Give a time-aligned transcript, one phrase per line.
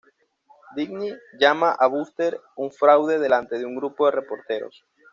[0.75, 4.83] Dibny llama a Booster un fraude delante de un grupo de reporteros.